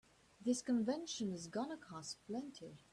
This 0.43 0.63
convention's 0.63 1.45
gonna 1.45 1.77
cost 1.77 2.25
plenty. 2.25 2.79